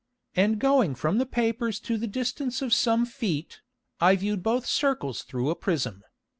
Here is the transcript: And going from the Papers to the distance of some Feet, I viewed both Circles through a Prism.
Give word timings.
And 0.35 0.57
going 0.57 0.95
from 0.95 1.19
the 1.19 1.27
Papers 1.27 1.79
to 1.81 1.95
the 1.95 2.07
distance 2.07 2.63
of 2.63 2.73
some 2.73 3.05
Feet, 3.05 3.61
I 3.99 4.15
viewed 4.15 4.41
both 4.41 4.65
Circles 4.65 5.21
through 5.21 5.51
a 5.51 5.55
Prism. 5.55 6.01